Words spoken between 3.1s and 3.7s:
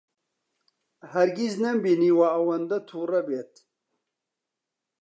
بێت.